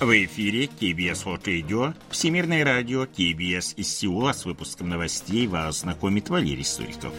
[0.00, 6.30] В эфире KBS World Radio, Всемирное радио KBS из Сеула с выпуском новостей вас знакомит
[6.30, 7.12] Валерий Суриков.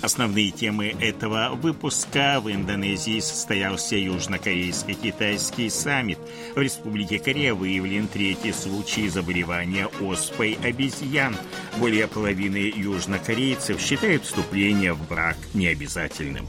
[0.00, 2.40] Основные темы этого выпуска.
[2.40, 6.18] В Индонезии состоялся южнокорейско-китайский саммит.
[6.56, 11.36] В Республике Корея выявлен третий случай заболевания оспой обезьян.
[11.76, 16.48] Более половины южнокорейцев считают вступление в брак необязательным.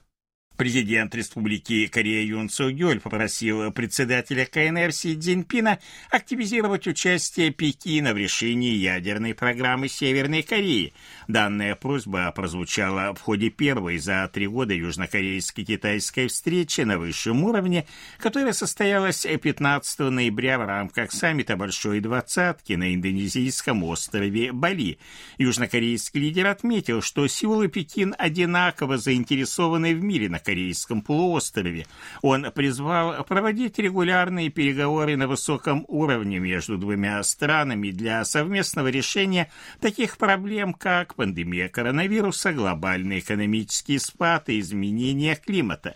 [0.61, 5.79] Президент Республики Корея Юн Су Гёль попросил председателя КНР Си Цзиньпина
[6.11, 10.93] активизировать участие Пекина в решении ядерной программы Северной Кореи.
[11.27, 17.87] Данная просьба прозвучала в ходе первой за три года южнокорейско-китайской встречи на высшем уровне,
[18.19, 24.99] которая состоялась 15 ноября в рамках саммита Большой Двадцатки на индонезийском острове Бали.
[25.39, 31.87] Южнокорейский лидер отметил, что Сеул и Пекин одинаково заинтересованы в мире на Корейском полуострове.
[32.21, 40.17] Он призвал проводить регулярные переговоры на высоком уровне между двумя странами для совместного решения таких
[40.17, 45.95] проблем, как пандемия коронавируса, глобальный экономический спад и изменение климата.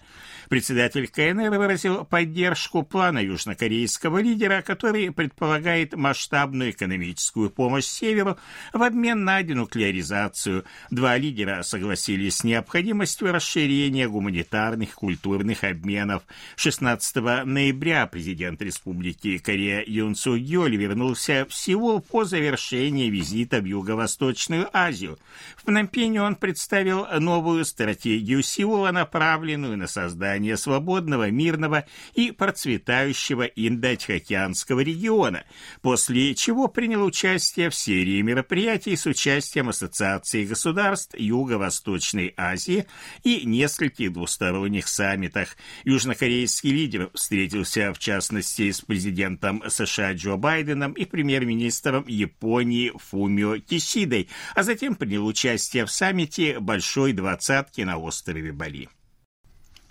[0.50, 8.38] Председатель КНР выразил поддержку плана южнокорейского лидера, который предполагает масштабную экономическую помощь Северу
[8.74, 10.66] в обмен на денуклеаризацию.
[10.92, 16.24] Два лидера согласились с необходимостью расширения гуманитарных культурных обменов.
[16.58, 23.66] 16 ноября президент Республики Корея Юн Су Гёль вернулся в Сеул по завершении визита в
[23.66, 25.18] Юго-Восточную Азию.
[25.56, 33.44] В Пномпене он представил новую стратегию Сеула, направленную на создание создания свободного, мирного и процветающего
[33.44, 35.46] Индо-Тихоокеанского региона,
[35.82, 42.86] после чего принял участие в серии мероприятий с участием Ассоциации государств Юго-Восточной Азии
[43.24, 45.56] и нескольких двусторонних саммитах.
[45.86, 54.28] Южнокорейский лидер встретился, в частности, с президентом США Джо Байденом и премьер-министром Японии Фумио Кисидой,
[54.54, 58.90] а затем принял участие в саммите Большой Двадцатки на острове Бали.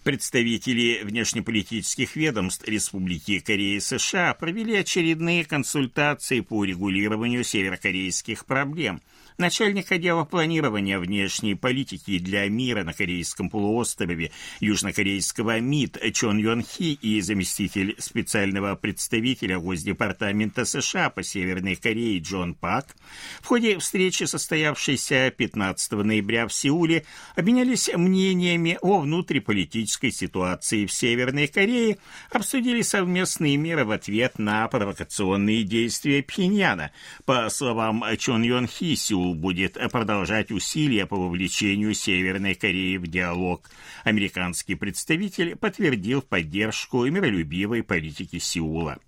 [0.04, 9.00] Представители внешнеполитических ведомств Республики Корея и США провели очередные консультации по урегулированию северокорейских проблем–
[9.38, 14.30] начальник отдела планирования внешней политики для мира на Корейском полуострове
[14.60, 22.54] южнокорейского МИД Чон Йон Хи и заместитель специального представителя Госдепартамента США по Северной Корее Джон
[22.54, 22.94] Пак
[23.40, 27.04] в ходе встречи, состоявшейся 15 ноября в Сеуле,
[27.36, 31.98] обменялись мнениями о внутриполитической ситуации в Северной Корее,
[32.30, 36.92] обсудили совместные меры в ответ на провокационные действия Пхеньяна.
[37.24, 43.70] По словам Чон Йон Хи, Сеул будет продолжать усилия по вовлечению Северной Кореи в диалог.
[44.02, 48.98] Американский представитель подтвердил поддержку миролюбивой политики Сеула.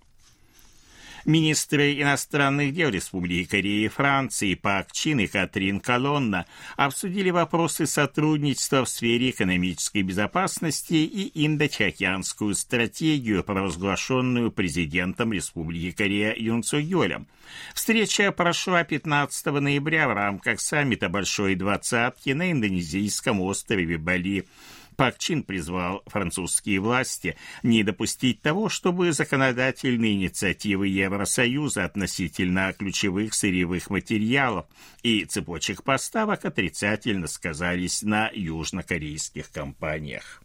[1.27, 6.45] Министры иностранных дел Республики Кореи и Франции Пак Чин и Катрин Колонна
[6.77, 16.63] обсудили вопросы сотрудничества в сфере экономической безопасности и индотихоокеанскую стратегию, провозглашенную президентом Республики Корея Юн
[16.63, 17.27] Цу Йолем.
[17.73, 24.47] Встреча прошла 15 ноября в рамках саммита Большой Двадцатки на индонезийском острове Бали.
[24.97, 33.91] Пак Чин призвал французские власти не допустить того, чтобы законодательные инициативы Евросоюза относительно ключевых сырьевых
[33.91, 34.65] материалов
[35.03, 40.41] и цепочек поставок отрицательно сказались на южнокорейских компаниях.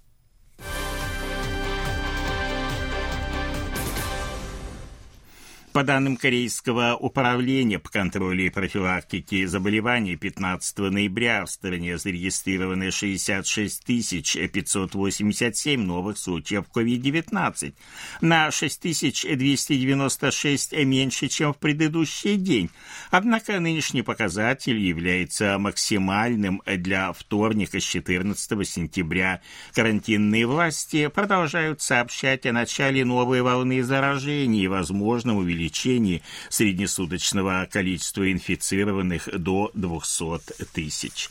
[5.73, 14.53] По данным Корейского управления по контролю и профилактике заболеваний 15 ноября в стране зарегистрированы 66
[14.53, 17.73] 587 новых случаев COVID-19,
[18.21, 22.69] на 6296 меньше, чем в предыдущий день.
[23.11, 29.41] Однако нынешний показатель является максимальным для вторника с 14 сентября.
[29.73, 38.31] Карантинные власти продолжают сообщать о начале новой волны заражений и возможном увеличении увеличении среднесуточного количества
[38.31, 41.29] инфицированных до 200 тысяч.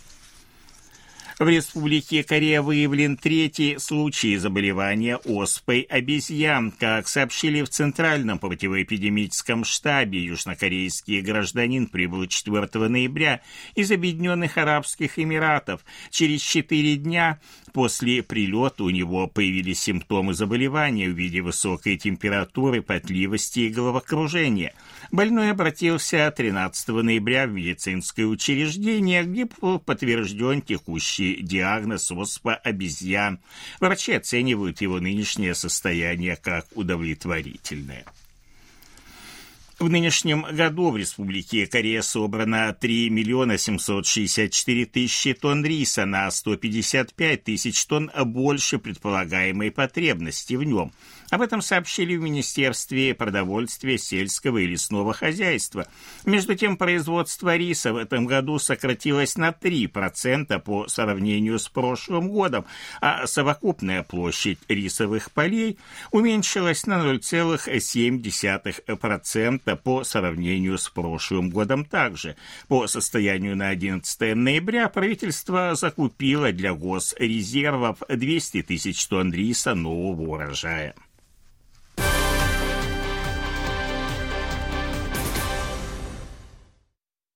[1.39, 6.71] В Республике Корея выявлен третий случай заболевания оспой обезьян.
[6.71, 13.41] Как сообщили в Центральном противоэпидемическом штабе, южнокорейский гражданин прибыл 4 ноября
[13.75, 15.83] из Объединенных Арабских Эмиратов.
[16.09, 17.39] Через четыре дня
[17.73, 24.73] после прилета у него появились симптомы заболевания в виде высокой температуры, потливости и головокружения.
[25.11, 33.39] Больной обратился 13 ноября в медицинское учреждение, где был подтвержден текущий диагноз оспа обезьян.
[33.79, 38.05] Врачи оценивают его нынешнее состояние как удовлетворительное.
[39.81, 47.43] В нынешнем году в Республике Корея собрано 3 миллиона 764 тысячи тонн риса на 155
[47.43, 50.93] тысяч тонн больше предполагаемой потребности в нем–
[51.31, 55.87] об этом сообщили в Министерстве продовольствия, сельского и лесного хозяйства.
[56.25, 62.65] Между тем, производство риса в этом году сократилось на 3% по сравнению с прошлым годом,
[62.99, 65.79] а совокупная площадь рисовых полей
[66.11, 72.35] уменьшилась на 0,7% по сравнению с прошлым годом также.
[72.67, 80.95] По состоянию на 11 ноября правительство закупило для госрезервов 200 тысяч тонн риса нового урожая.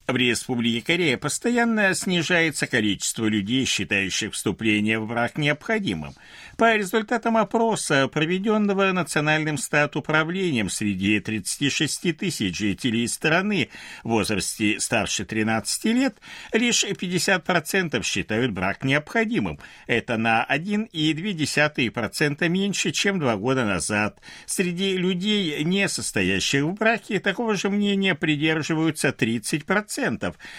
[0.08, 6.14] В Республике Корея постоянно снижается количество людей, считающих вступление в брак необходимым.
[6.58, 13.70] По результатам опроса, проведенного Национальным статуправлением среди 36 тысяч жителей страны
[14.04, 16.18] в возрасте старше 13 лет,
[16.54, 19.58] лишь 50% считают брак необходимым.
[19.88, 24.20] Это на 1,2% меньше, чем два года назад.
[24.46, 29.95] Среди людей, не состоящих в браке, такого же мнения придерживаются 30%.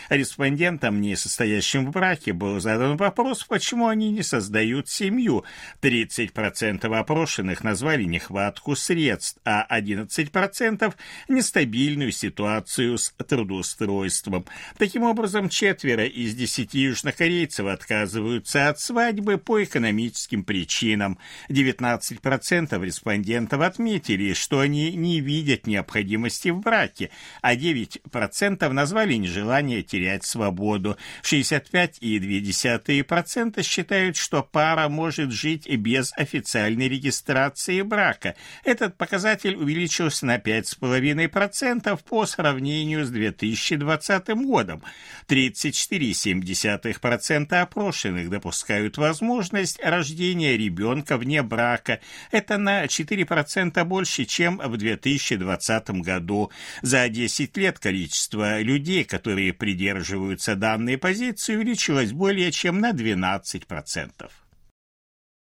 [0.09, 5.45] Респондентам, не состоящим в браке, был задан вопрос, почему они не создают семью.
[5.83, 10.95] 30% опрошенных назвали нехватку средств, а 11%–
[11.29, 14.47] нестабильную ситуацию с трудоустройством.
[14.79, 21.19] Таким образом, четверо из десяти южнокорейцев отказываются от свадьбы по экономическим причинам.
[21.49, 27.11] 19% респондентов отметили, что они не видят необходимости в браке,
[27.43, 30.97] а 9% назвали нежелание терять свободу.
[31.23, 38.37] 65,2% считают, что пара может жить без официальной регистрации брака.
[38.65, 44.83] Этот показатель увеличился на 5,5% по сравнению с 2020 годом.
[45.29, 51.99] 34,7% опрошенных допускают возможность рождения ребенка вне брака.
[52.31, 56.53] Это на 4% больше, чем в 2020 году.
[56.83, 64.31] За 10 лет количество людей, которые придерживаются данной позиции, увеличилось более чем на 12%.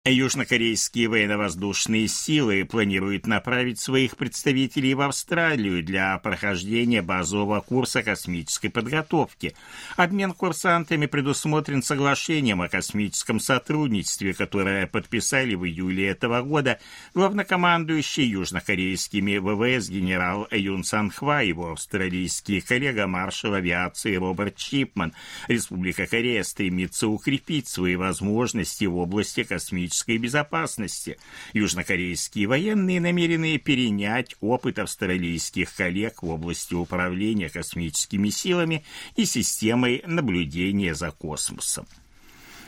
[0.06, 9.55] Южнокорейские военно-воздушные силы планируют направить своих представителей в Австралию для прохождения базового курса космической подготовки.
[9.99, 16.81] Обмен курсантами предусмотрен соглашением о космическом сотрудничестве, которое подписали в июле этого года
[17.12, 25.12] главнокомандующий южнокорейскими ВВС генерал Юн Сан Хва, его австралийский коллега маршал авиации Роберт Чипман.
[25.46, 31.19] Республика Корея стремится укрепить свои возможности в области космической космической безопасности.
[31.53, 38.85] Южнокорейские военные намерены перенять опыт австралийских коллег в области управления космическими силами
[39.17, 41.87] и системой наблюдения за космосом.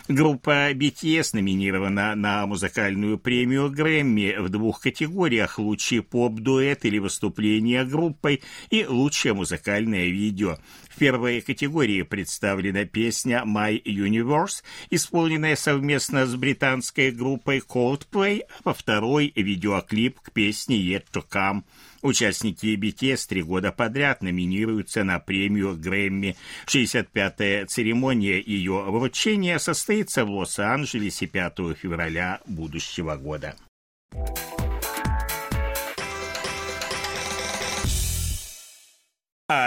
[0.08, 8.42] Группа BTS номинирована на музыкальную премию Грэмми в двух категориях «Лучший поп-дуэт» или «Выступление группой»
[8.70, 10.58] и «Лучшее музыкальное видео».
[10.94, 18.74] В первой категории представлена песня «My Universe», исполненная совместно с британской группой Coldplay, а во
[18.74, 21.62] второй– видеоклип к песне «Yet to Come».
[22.02, 26.36] Участники BTS три года подряд номинируются на премию Грэмми.
[26.66, 33.56] 65-я церемония ее вручения состоится в Лос-Анджелесе 5 февраля будущего года.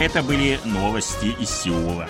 [0.00, 2.08] Это были новости из Сеула.